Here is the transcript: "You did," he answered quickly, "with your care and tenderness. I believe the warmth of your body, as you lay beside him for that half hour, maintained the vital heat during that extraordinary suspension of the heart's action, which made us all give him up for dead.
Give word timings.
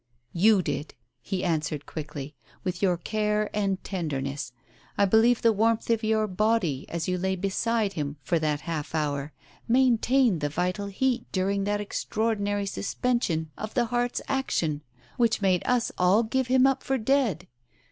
"You 0.33 0.63
did," 0.63 0.95
he 1.21 1.43
answered 1.43 1.85
quickly, 1.85 2.33
"with 2.63 2.81
your 2.81 2.97
care 2.97 3.51
and 3.55 3.83
tenderness. 3.83 4.51
I 4.97 5.05
believe 5.05 5.43
the 5.43 5.53
warmth 5.53 5.91
of 5.91 6.03
your 6.03 6.25
body, 6.25 6.87
as 6.89 7.07
you 7.07 7.19
lay 7.19 7.35
beside 7.35 7.93
him 7.93 8.17
for 8.23 8.39
that 8.39 8.61
half 8.61 8.95
hour, 8.95 9.31
maintained 9.67 10.41
the 10.41 10.49
vital 10.49 10.87
heat 10.87 11.27
during 11.31 11.65
that 11.65 11.81
extraordinary 11.81 12.65
suspension 12.65 13.51
of 13.55 13.75
the 13.75 13.85
heart's 13.93 14.23
action, 14.27 14.81
which 15.17 15.39
made 15.39 15.61
us 15.67 15.91
all 15.99 16.23
give 16.23 16.47
him 16.47 16.65
up 16.65 16.81
for 16.81 16.97
dead. 16.97 17.47